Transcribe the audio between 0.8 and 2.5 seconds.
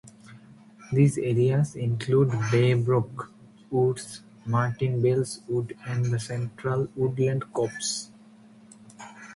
These areas include